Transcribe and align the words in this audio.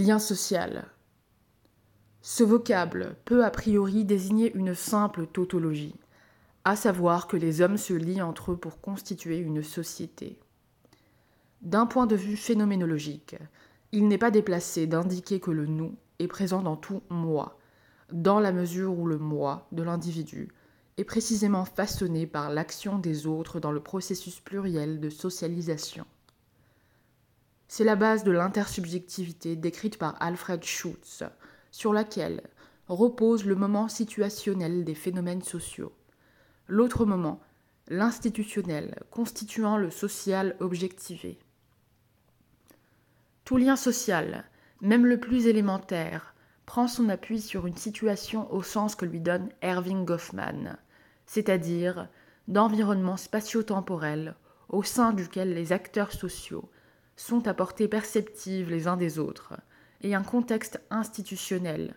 Lien 0.00 0.18
social. 0.18 0.86
Ce 2.22 2.42
vocable 2.42 3.16
peut 3.26 3.44
a 3.44 3.50
priori 3.50 4.06
désigner 4.06 4.50
une 4.54 4.74
simple 4.74 5.26
tautologie, 5.26 5.94
à 6.64 6.74
savoir 6.74 7.26
que 7.26 7.36
les 7.36 7.60
hommes 7.60 7.76
se 7.76 7.92
lient 7.92 8.22
entre 8.22 8.52
eux 8.52 8.56
pour 8.56 8.80
constituer 8.80 9.36
une 9.36 9.62
société. 9.62 10.38
D'un 11.60 11.84
point 11.84 12.06
de 12.06 12.16
vue 12.16 12.38
phénoménologique, 12.38 13.36
il 13.92 14.08
n'est 14.08 14.16
pas 14.16 14.30
déplacé 14.30 14.86
d'indiquer 14.86 15.38
que 15.38 15.50
le 15.50 15.66
nous 15.66 15.94
est 16.18 16.28
présent 16.28 16.62
dans 16.62 16.76
tout 16.76 17.02
moi, 17.10 17.58
dans 18.10 18.40
la 18.40 18.52
mesure 18.52 18.98
où 18.98 19.06
le 19.06 19.18
moi 19.18 19.68
de 19.70 19.82
l'individu 19.82 20.48
est 20.96 21.04
précisément 21.04 21.66
façonné 21.66 22.26
par 22.26 22.48
l'action 22.48 22.98
des 22.98 23.26
autres 23.26 23.60
dans 23.60 23.72
le 23.72 23.80
processus 23.80 24.40
pluriel 24.40 24.98
de 24.98 25.10
socialisation. 25.10 26.06
C'est 27.72 27.84
la 27.84 27.94
base 27.94 28.24
de 28.24 28.32
l'intersubjectivité 28.32 29.54
décrite 29.54 29.96
par 29.96 30.20
Alfred 30.20 30.64
Schutz, 30.64 31.22
sur 31.70 31.92
laquelle 31.92 32.42
repose 32.88 33.44
le 33.44 33.54
moment 33.54 33.88
situationnel 33.88 34.82
des 34.82 34.96
phénomènes 34.96 35.44
sociaux. 35.44 35.92
L'autre 36.66 37.04
moment, 37.06 37.40
l'institutionnel, 37.86 39.00
constituant 39.12 39.76
le 39.76 39.92
social 39.92 40.56
objectivé. 40.58 41.38
Tout 43.44 43.56
lien 43.56 43.76
social, 43.76 44.46
même 44.80 45.06
le 45.06 45.20
plus 45.20 45.46
élémentaire, 45.46 46.34
prend 46.66 46.88
son 46.88 47.08
appui 47.08 47.40
sur 47.40 47.68
une 47.68 47.76
situation 47.76 48.52
au 48.52 48.64
sens 48.64 48.96
que 48.96 49.04
lui 49.04 49.20
donne 49.20 49.48
Erving 49.62 50.04
Goffman, 50.04 50.76
c'est-à-dire 51.24 52.08
d'environnement 52.48 53.16
spatio-temporel 53.16 54.34
au 54.70 54.82
sein 54.82 55.12
duquel 55.12 55.54
les 55.54 55.72
acteurs 55.72 56.10
sociaux 56.10 56.68
sont 57.20 57.46
à 57.48 57.54
portée 57.54 57.88
perceptive 57.88 58.70
les 58.70 58.88
uns 58.88 58.96
des 58.96 59.18
autres, 59.18 59.54
et 60.02 60.14
un 60.14 60.22
contexte 60.22 60.80
institutionnel, 60.90 61.94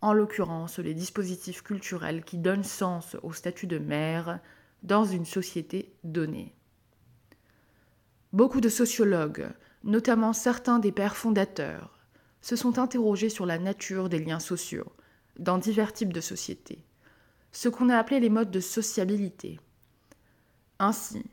en 0.00 0.12
l'occurrence 0.12 0.78
les 0.78 0.94
dispositifs 0.94 1.62
culturels 1.62 2.24
qui 2.24 2.38
donnent 2.38 2.64
sens 2.64 3.16
au 3.22 3.32
statut 3.32 3.66
de 3.66 3.78
mère 3.78 4.40
dans 4.82 5.04
une 5.04 5.26
société 5.26 5.94
donnée. 6.04 6.54
Beaucoup 8.32 8.60
de 8.60 8.68
sociologues 8.68 9.50
notamment 9.84 10.32
certains 10.32 10.78
des 10.78 10.92
pères 10.92 11.16
fondateurs, 11.16 11.98
se 12.42 12.56
sont 12.56 12.78
interrogés 12.78 13.28
sur 13.28 13.46
la 13.46 13.58
nature 13.58 14.08
des 14.08 14.18
liens 14.18 14.40
sociaux 14.40 14.92
dans 15.38 15.58
divers 15.58 15.92
types 15.92 16.12
de 16.12 16.20
sociétés, 16.20 16.84
ce 17.52 17.68
qu'on 17.68 17.88
a 17.88 17.96
appelé 17.96 18.20
les 18.20 18.30
modes 18.30 18.50
de 18.50 18.60
sociabilité. 18.60 19.58
Ainsi, 20.78 21.24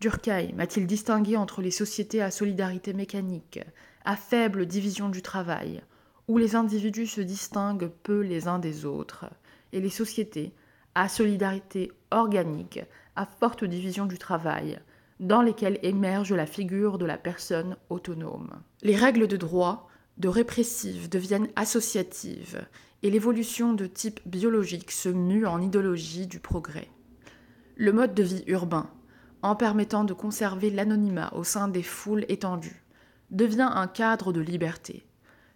Durkheim 0.00 0.58
a-t-il 0.58 0.86
distingué 0.86 1.36
entre 1.36 1.62
les 1.62 1.70
sociétés 1.70 2.20
à 2.22 2.30
solidarité 2.30 2.92
mécanique, 2.92 3.60
à 4.04 4.16
faible 4.16 4.66
division 4.66 5.08
du 5.08 5.22
travail, 5.22 5.82
où 6.28 6.38
les 6.38 6.54
individus 6.54 7.06
se 7.06 7.20
distinguent 7.20 7.90
peu 8.02 8.20
les 8.20 8.46
uns 8.48 8.58
des 8.58 8.84
autres, 8.84 9.26
et 9.72 9.80
les 9.80 9.90
sociétés 9.90 10.52
à 10.94 11.08
solidarité 11.08 11.92
organique, 12.10 12.80
à 13.16 13.26
forte 13.26 13.64
division 13.64 14.06
du 14.06 14.18
travail, 14.18 14.78
dans 15.20 15.42
lesquelles 15.42 15.78
émerge 15.82 16.32
la 16.32 16.46
figure 16.46 16.98
de 16.98 17.06
la 17.06 17.16
personne 17.16 17.76
autonome. 17.88 18.60
Les 18.82 18.96
règles 18.96 19.28
de 19.28 19.36
droit, 19.36 19.88
de 20.18 20.28
répressive, 20.28 21.08
deviennent 21.08 21.48
associatives, 21.56 22.66
et 23.02 23.10
l'évolution 23.10 23.72
de 23.72 23.86
type 23.86 24.20
biologique 24.26 24.90
se 24.90 25.08
mue 25.08 25.46
en 25.46 25.60
idéologie 25.60 26.26
du 26.26 26.40
progrès. 26.40 26.88
Le 27.76 27.92
mode 27.92 28.14
de 28.14 28.22
vie 28.22 28.44
urbain, 28.46 28.90
en 29.46 29.54
permettant 29.54 30.02
de 30.02 30.12
conserver 30.12 30.70
l'anonymat 30.70 31.32
au 31.32 31.44
sein 31.44 31.68
des 31.68 31.84
foules 31.84 32.26
étendues, 32.28 32.82
devient 33.30 33.70
un 33.72 33.86
cadre 33.86 34.32
de 34.32 34.40
liberté. 34.40 35.06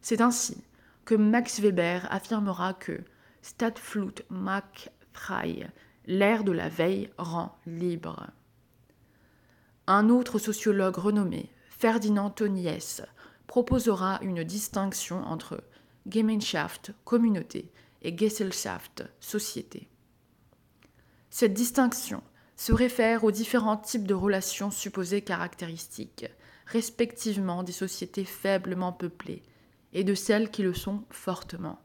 C'est 0.01 0.21
ainsi 0.21 0.63
que 1.05 1.17
Max 1.17 1.59
Weber 1.59 2.07
affirmera 2.09 2.73
que 2.73 3.01
Stadtflut 3.43 4.23
macht 4.29 4.93
frei, 5.13 5.67
l'ère 6.07 6.45
de 6.45 6.53
la 6.53 6.69
veille 6.69 7.11
rend 7.19 7.59
libre. 7.67 8.29
Un 9.89 10.09
autre 10.09 10.39
sociologue 10.39 10.97
renommé, 10.97 11.51
Ferdinand 11.69 12.31
Tonies, 12.31 13.01
proposera 13.49 14.21
une 14.23 14.45
distinction 14.45 15.25
entre 15.25 15.65
Gemeinschaft, 16.09 16.93
communauté, 17.05 17.73
et 18.03 18.17
Gesellschaft, 18.17 19.03
société. 19.19 19.89
Cette 21.29 21.55
distinction 21.55 22.23
se 22.61 22.75
réfère 22.75 23.25
aux 23.25 23.31
différents 23.31 23.79
types 23.79 24.07
de 24.07 24.13
relations 24.13 24.71
supposées 24.71 25.23
caractéristiques, 25.23 26.27
respectivement 26.67 27.63
des 27.63 27.73
sociétés 27.73 28.27
faiblement 28.27 28.93
peuplées 28.93 29.43
et 29.95 30.05
de 30.05 30.15
celles 30.15 30.51
qui 30.51 30.63
le 30.63 30.75
sont 30.75 31.05
fortement. 31.09 31.81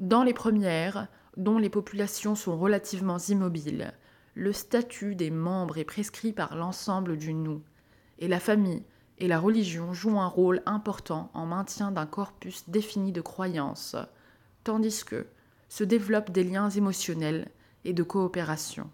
Dans 0.00 0.22
les 0.22 0.32
premières, 0.32 1.08
dont 1.36 1.58
les 1.58 1.68
populations 1.68 2.34
sont 2.34 2.58
relativement 2.58 3.18
immobiles, 3.18 3.92
le 4.32 4.54
statut 4.54 5.16
des 5.16 5.30
membres 5.30 5.76
est 5.76 5.84
prescrit 5.84 6.32
par 6.32 6.56
l'ensemble 6.56 7.18
du 7.18 7.34
nous, 7.34 7.62
et 8.20 8.26
la 8.26 8.40
famille 8.40 8.84
et 9.18 9.28
la 9.28 9.38
religion 9.38 9.92
jouent 9.92 10.18
un 10.18 10.28
rôle 10.28 10.62
important 10.64 11.30
en 11.34 11.44
maintien 11.44 11.90
d'un 11.90 12.06
corpus 12.06 12.70
défini 12.70 13.12
de 13.12 13.20
croyances, 13.20 13.96
tandis 14.64 15.04
que 15.04 15.26
se 15.68 15.84
développent 15.84 16.30
des 16.30 16.44
liens 16.44 16.70
émotionnels 16.70 17.50
et 17.84 17.92
de 17.92 18.02
coopération. 18.02 18.90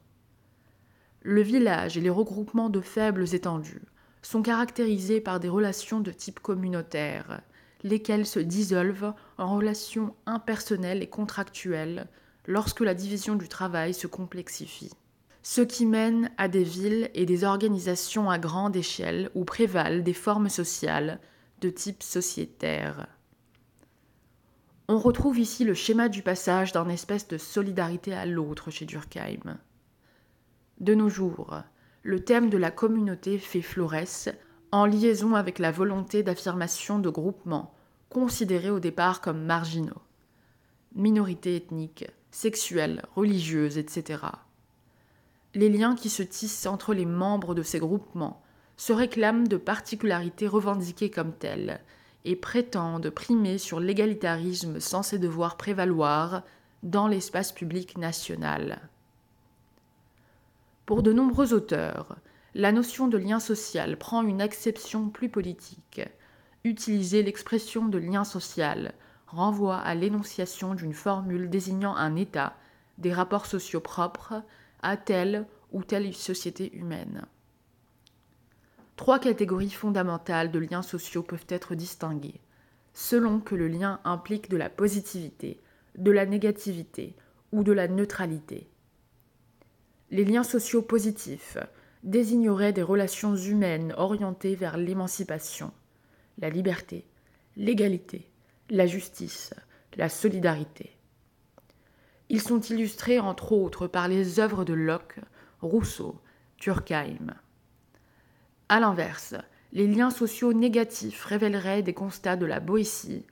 Le 1.22 1.42
village 1.42 1.96
et 1.96 2.00
les 2.00 2.10
regroupements 2.10 2.70
de 2.70 2.80
faibles 2.80 3.34
étendues 3.34 3.82
sont 4.22 4.42
caractérisés 4.42 5.20
par 5.20 5.40
des 5.40 5.48
relations 5.48 6.00
de 6.00 6.10
type 6.10 6.40
communautaire, 6.40 7.42
lesquelles 7.82 8.26
se 8.26 8.40
dissolvent 8.40 9.14
en 9.36 9.56
relations 9.56 10.14
impersonnelles 10.26 11.02
et 11.02 11.08
contractuelles 11.08 12.08
lorsque 12.46 12.80
la 12.80 12.94
division 12.94 13.34
du 13.34 13.48
travail 13.48 13.94
se 13.94 14.06
complexifie 14.06 14.92
ce 15.48 15.62
qui 15.62 15.86
mène 15.86 16.30
à 16.36 16.46
des 16.46 16.62
villes 16.62 17.10
et 17.14 17.24
des 17.24 17.42
organisations 17.42 18.28
à 18.28 18.38
grande 18.38 18.76
échelle 18.76 19.30
où 19.34 19.46
prévalent 19.46 20.02
des 20.02 20.12
formes 20.12 20.50
sociales 20.50 21.20
de 21.62 21.70
type 21.70 22.02
sociétaire. 22.02 23.06
On 24.88 24.98
retrouve 24.98 25.38
ici 25.38 25.64
le 25.64 25.74
schéma 25.74 26.08
du 26.08 26.22
passage 26.22 26.72
d'un 26.72 26.88
espèce 26.88 27.28
de 27.28 27.38
solidarité 27.38 28.14
à 28.14 28.26
l'autre 28.26 28.70
chez 28.70 28.86
Durkheim. 28.86 29.58
De 30.80 30.94
nos 30.94 31.08
jours, 31.08 31.62
le 32.02 32.24
thème 32.24 32.48
de 32.48 32.58
la 32.58 32.70
communauté 32.70 33.38
fait 33.38 33.62
florès 33.62 34.30
en 34.72 34.86
liaison 34.86 35.34
avec 35.34 35.58
la 35.58 35.70
volonté 35.70 36.22
d'affirmation 36.22 36.98
de 36.98 37.10
groupements 37.10 37.74
considérés 38.08 38.70
au 38.70 38.80
départ 38.80 39.20
comme 39.20 39.44
marginaux, 39.44 40.02
minorités 40.94 41.56
ethniques, 41.56 42.06
sexuelles, 42.30 43.02
religieuses, 43.14 43.78
etc 43.78 44.18
les 45.54 45.68
liens 45.68 45.94
qui 45.94 46.10
se 46.10 46.22
tissent 46.22 46.66
entre 46.66 46.94
les 46.94 47.06
membres 47.06 47.54
de 47.54 47.62
ces 47.62 47.78
groupements 47.78 48.42
se 48.76 48.92
réclament 48.92 49.48
de 49.48 49.56
particularités 49.56 50.46
revendiquées 50.46 51.10
comme 51.10 51.32
telles 51.32 51.80
et 52.28 52.36
prétendent 52.36 53.08
primer 53.08 53.56
sur 53.56 53.80
l'égalitarisme 53.80 54.80
censé 54.80 55.18
devoir 55.18 55.56
prévaloir 55.56 56.42
dans 56.82 57.08
l'espace 57.08 57.52
public 57.52 57.96
national. 57.96 58.80
Pour 60.84 61.02
de 61.02 61.10
nombreux 61.10 61.54
auteurs, 61.54 62.16
la 62.54 62.70
notion 62.70 63.08
de 63.08 63.16
lien 63.16 63.40
social 63.40 63.96
prend 63.96 64.22
une 64.22 64.42
acception 64.42 65.08
plus 65.08 65.30
politique. 65.30 66.02
Utiliser 66.64 67.22
l'expression 67.22 67.88
de 67.88 67.96
lien 67.96 68.24
social 68.24 68.92
renvoie 69.26 69.78
à 69.78 69.94
l'énonciation 69.94 70.74
d'une 70.74 70.92
formule 70.92 71.48
désignant 71.48 71.96
un 71.96 72.14
état, 72.14 72.56
des 72.98 73.14
rapports 73.14 73.46
sociaux 73.46 73.80
propres, 73.80 74.42
à 74.82 74.98
telle 74.98 75.46
ou 75.72 75.82
telle 75.82 76.12
société 76.12 76.76
humaine. 76.76 77.24
Trois 78.98 79.20
catégories 79.20 79.70
fondamentales 79.70 80.50
de 80.50 80.58
liens 80.58 80.82
sociaux 80.82 81.22
peuvent 81.22 81.46
être 81.48 81.76
distinguées, 81.76 82.40
selon 82.92 83.38
que 83.38 83.54
le 83.54 83.68
lien 83.68 84.00
implique 84.02 84.50
de 84.50 84.56
la 84.56 84.68
positivité, 84.68 85.60
de 85.96 86.10
la 86.10 86.26
négativité 86.26 87.14
ou 87.52 87.62
de 87.62 87.70
la 87.70 87.86
neutralité. 87.86 88.68
Les 90.10 90.24
liens 90.24 90.42
sociaux 90.42 90.82
positifs 90.82 91.58
désigneraient 92.02 92.72
des 92.72 92.82
relations 92.82 93.36
humaines 93.36 93.94
orientées 93.96 94.56
vers 94.56 94.76
l'émancipation, 94.76 95.72
la 96.36 96.50
liberté, 96.50 97.06
l'égalité, 97.56 98.28
la 98.68 98.86
justice, 98.86 99.54
la 99.96 100.08
solidarité. 100.08 100.98
Ils 102.30 102.42
sont 102.42 102.60
illustrés 102.60 103.20
entre 103.20 103.52
autres 103.52 103.86
par 103.86 104.08
les 104.08 104.40
œuvres 104.40 104.64
de 104.64 104.74
Locke, 104.74 105.20
Rousseau, 105.62 106.20
Durkheim. 106.58 107.36
A 108.68 108.80
l'inverse, 108.80 109.34
les 109.72 109.86
liens 109.86 110.10
sociaux 110.10 110.52
négatifs 110.52 111.24
révéleraient 111.24 111.82
des 111.82 111.94
constats 111.94 112.36
de 112.36 112.46
la 112.46 112.60
Boétie, 112.60 113.26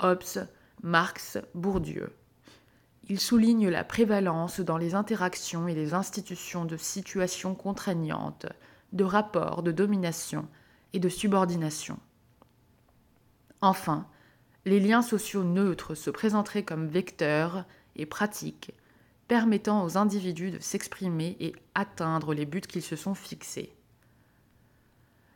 Hobbes, 0.00 0.46
Marx, 0.82 1.38
Bourdieu. 1.54 2.12
Ils 3.08 3.20
soulignent 3.20 3.70
la 3.70 3.84
prévalence 3.84 4.60
dans 4.60 4.76
les 4.76 4.94
interactions 4.94 5.66
et 5.66 5.74
les 5.74 5.94
institutions 5.94 6.64
de 6.64 6.76
situations 6.76 7.54
contraignantes, 7.54 8.46
de 8.92 9.04
rapports 9.04 9.62
de 9.62 9.72
domination 9.72 10.46
et 10.92 10.98
de 10.98 11.08
subordination. 11.08 11.98
Enfin, 13.60 14.06
les 14.64 14.78
liens 14.80 15.02
sociaux 15.02 15.44
neutres 15.44 15.94
se 15.94 16.10
présenteraient 16.10 16.64
comme 16.64 16.86
vecteurs 16.86 17.64
et 17.96 18.06
pratiques 18.06 18.72
permettant 19.26 19.84
aux 19.84 19.96
individus 19.96 20.50
de 20.50 20.58
s'exprimer 20.58 21.36
et 21.40 21.54
atteindre 21.74 22.34
les 22.34 22.44
buts 22.44 22.60
qu'ils 22.60 22.82
se 22.82 22.96
sont 22.96 23.14
fixés. 23.14 23.72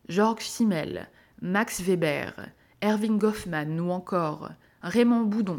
Georges 0.08 0.46
Simmel, 0.46 1.08
Max 1.42 1.80
Weber, 1.80 2.32
Erving 2.80 3.18
Goffman 3.18 3.80
ou 3.80 3.90
encore 3.90 4.50
Raymond 4.82 5.24
Boudon 5.24 5.58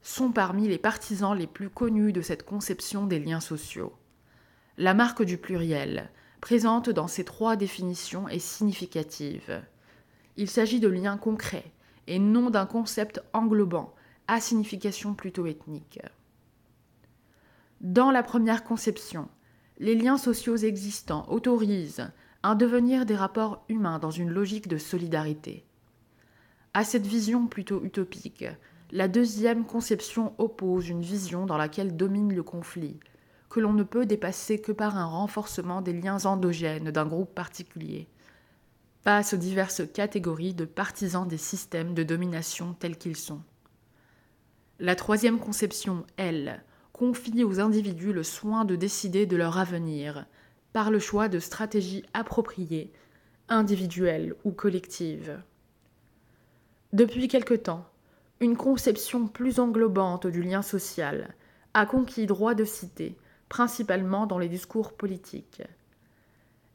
sont 0.00 0.32
parmi 0.32 0.66
les 0.66 0.78
partisans 0.78 1.36
les 1.36 1.46
plus 1.46 1.68
connus 1.68 2.14
de 2.14 2.22
cette 2.22 2.44
conception 2.46 3.06
des 3.06 3.18
liens 3.18 3.40
sociaux. 3.40 3.92
La 4.78 4.94
marque 4.94 5.22
du 5.22 5.36
pluriel, 5.36 6.10
présente 6.40 6.88
dans 6.88 7.06
ces 7.06 7.24
trois 7.24 7.54
définitions, 7.54 8.28
est 8.28 8.38
significative. 8.38 9.62
Il 10.38 10.48
s'agit 10.48 10.80
de 10.80 10.88
liens 10.88 11.18
concrets 11.18 11.70
et 12.06 12.18
non 12.18 12.48
d'un 12.48 12.66
concept 12.66 13.22
englobant, 13.34 13.94
à 14.26 14.40
signification 14.40 15.12
plutôt 15.12 15.44
ethnique. 15.44 16.00
Dans 17.82 18.10
la 18.10 18.22
première 18.22 18.64
conception, 18.64 19.28
les 19.78 19.94
liens 19.94 20.16
sociaux 20.16 20.56
existants 20.56 21.26
autorisent 21.28 22.10
un 22.42 22.54
devenir 22.54 23.06
des 23.06 23.14
rapports 23.14 23.64
humains 23.68 23.98
dans 23.98 24.10
une 24.10 24.30
logique 24.30 24.68
de 24.68 24.78
solidarité. 24.78 25.64
À 26.74 26.84
cette 26.84 27.06
vision 27.06 27.46
plutôt 27.46 27.84
utopique, 27.84 28.44
la 28.90 29.08
deuxième 29.08 29.64
conception 29.64 30.34
oppose 30.38 30.88
une 30.88 31.02
vision 31.02 31.46
dans 31.46 31.56
laquelle 31.56 31.96
domine 31.96 32.34
le 32.34 32.42
conflit, 32.42 32.98
que 33.48 33.60
l'on 33.60 33.72
ne 33.72 33.84
peut 33.84 34.06
dépasser 34.06 34.60
que 34.60 34.72
par 34.72 34.96
un 34.96 35.04
renforcement 35.04 35.82
des 35.82 35.92
liens 35.92 36.24
endogènes 36.24 36.90
d'un 36.90 37.06
groupe 37.06 37.34
particulier, 37.34 38.08
passe 39.04 39.34
aux 39.34 39.38
diverses 39.38 39.82
catégories 39.92 40.54
de 40.54 40.64
partisans 40.64 41.26
des 41.26 41.38
systèmes 41.38 41.94
de 41.94 42.02
domination 42.02 42.74
tels 42.74 42.96
qu'ils 42.96 43.16
sont. 43.16 43.42
La 44.78 44.96
troisième 44.96 45.38
conception, 45.38 46.04
elle, 46.16 46.64
confie 46.92 47.44
aux 47.44 47.60
individus 47.60 48.12
le 48.12 48.22
soin 48.22 48.64
de 48.64 48.76
décider 48.76 49.26
de 49.26 49.36
leur 49.36 49.58
avenir, 49.58 50.26
par 50.72 50.90
le 50.90 50.98
choix 50.98 51.28
de 51.28 51.38
stratégies 51.38 52.04
appropriées, 52.14 52.92
individuelles 53.48 54.34
ou 54.44 54.52
collectives. 54.52 55.38
Depuis 56.92 57.28
quelque 57.28 57.54
temps, 57.54 57.86
une 58.40 58.56
conception 58.56 59.28
plus 59.28 59.60
englobante 59.60 60.26
du 60.26 60.42
lien 60.42 60.62
social 60.62 61.34
a 61.74 61.86
conquis 61.86 62.26
droit 62.26 62.54
de 62.54 62.64
cité, 62.64 63.16
principalement 63.48 64.26
dans 64.26 64.38
les 64.38 64.48
discours 64.48 64.94
politiques. 64.94 65.62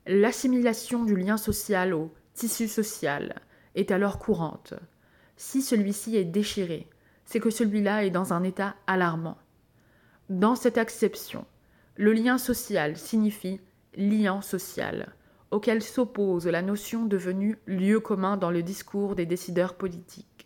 L'assimilation 0.06 1.04
du 1.04 1.16
lien 1.16 1.38
social 1.38 1.94
au 1.94 2.14
tissu 2.34 2.68
social 2.68 3.42
est 3.76 3.92
alors 3.92 4.20
courante. 4.20 4.74
Si 5.36 5.62
celui-ci 5.62 6.16
est 6.16 6.24
déchiré, 6.24 6.88
c'est 7.26 7.40
que 7.40 7.50
celui-là 7.50 8.06
est 8.06 8.10
dans 8.10 8.34
un 8.34 8.44
état 8.44 8.76
alarmant. 8.88 9.38
Dans 10.30 10.56
cette 10.56 10.78
acception, 10.78 11.46
le 11.96 12.14
lien 12.14 12.38
social 12.38 12.96
signifie 12.96 13.60
lien 13.98 14.42
social, 14.42 15.14
auquel 15.52 15.84
s'oppose 15.84 16.48
la 16.48 16.62
notion 16.62 17.06
devenue 17.06 17.58
lieu 17.66 18.00
commun 18.00 18.38
dans 18.38 18.52
le 18.52 18.64
discours 18.64 19.16
des 19.16 19.26
décideurs 19.26 19.76
politiques 19.76 20.38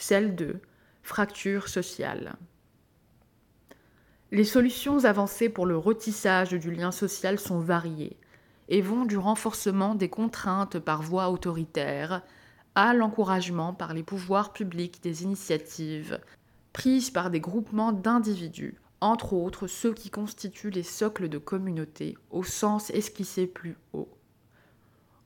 celle 0.00 0.34
de 0.34 0.60
fracture 1.02 1.68
sociale. 1.68 2.34
Les 4.32 4.44
solutions 4.44 5.04
avancées 5.04 5.48
pour 5.48 5.66
le 5.66 5.76
retissage 5.76 6.50
du 6.50 6.70
lien 6.70 6.92
social 6.92 7.38
sont 7.38 7.58
variées 7.58 8.16
et 8.68 8.80
vont 8.80 9.04
du 9.04 9.18
renforcement 9.18 9.94
des 9.94 10.08
contraintes 10.08 10.78
par 10.78 11.02
voie 11.02 11.30
autoritaire 11.30 12.22
à 12.76 12.94
l'encouragement 12.94 13.74
par 13.74 13.92
les 13.92 14.04
pouvoirs 14.04 14.52
publics 14.52 15.02
des 15.02 15.24
initiatives 15.24 16.20
prises 16.72 17.10
par 17.10 17.30
des 17.30 17.40
groupements 17.40 17.92
d'individus, 17.92 18.76
entre 19.00 19.32
autres 19.32 19.66
ceux 19.66 19.94
qui 19.94 20.10
constituent 20.10 20.70
les 20.70 20.82
socles 20.82 21.28
de 21.28 21.38
communauté 21.38 22.16
au 22.30 22.42
sens 22.42 22.90
esquissé 22.90 23.46
plus 23.46 23.76
haut. 23.92 24.08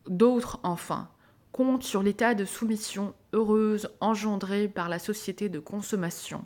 D'autres, 0.07 0.61
enfin, 0.63 1.09
compte 1.53 1.83
sur 1.83 2.03
l'état 2.03 2.35
de 2.35 2.45
soumission 2.45 3.15
heureuse 3.33 3.89
engendré 4.01 4.69
par 4.69 4.89
la 4.89 4.99
société 4.99 5.49
de 5.49 5.59
consommation, 5.59 6.45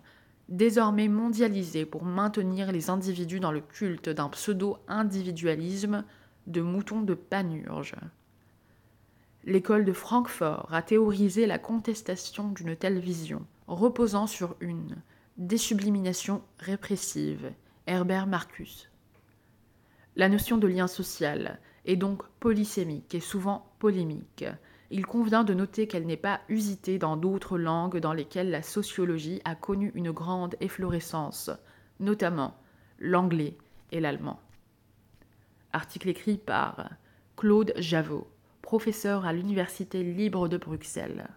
désormais 0.49 1.09
mondialisée 1.09 1.85
pour 1.85 2.05
maintenir 2.05 2.73
les 2.73 2.91
individus 2.91 3.41
dans 3.41 3.53
le 3.53 3.61
culte 3.61 4.09
d'un 4.09 4.29
pseudo-individualisme 4.29 6.05
de 6.47 6.61
moutons 6.61 7.03
de 7.03 7.15
panurge. 7.15 7.95
L'école 9.45 9.85
de 9.85 9.93
Francfort 9.93 10.69
a 10.73 10.83
théorisé 10.83 11.47
la 11.47 11.59
contestation 11.59 12.49
d'une 12.49 12.77
telle 12.77 12.99
vision, 12.99 13.47
reposant 13.67 14.27
sur 14.27 14.57
une 14.61 14.97
désublimination 15.39 16.43
répressive, 16.59 17.53
Herbert 17.87 18.27
Marcus. 18.27 18.91
La 20.17 20.29
notion 20.29 20.59
de 20.59 20.67
lien 20.67 20.87
social 20.87 21.61
est 21.87 21.97
donc 21.97 22.23
polysémique 22.41 23.15
et 23.15 23.21
souvent 23.21 23.73
polémique, 23.79 24.45
il 24.91 25.05
convient 25.05 25.45
de 25.45 25.53
noter 25.53 25.87
qu'elle 25.87 26.07
n'est 26.07 26.17
pas 26.17 26.41
usitée 26.49 26.99
dans 26.99 27.17
d'autres 27.17 27.59
langues 27.59 27.99
dans 27.99 28.15
lesquelles 28.15 28.51
la 28.51 28.63
sociologie 28.63 29.41
a 29.45 29.55
connu 29.55 29.93
une 29.95 30.13
grande 30.13 30.57
efflorescence, 30.61 31.51
notamment 32.01 32.57
l'anglais 32.99 33.59
et 33.93 34.01
l'allemand. 34.01 34.41
Article 35.73 36.09
écrit 36.09 36.39
par 36.39 36.89
Claude 37.37 37.75
Javot, 37.77 38.29
professeur 38.63 39.27
à 39.27 39.35
l'Université 39.35 40.03
libre 40.03 40.49
de 40.49 40.57
Bruxelles. 40.57 41.29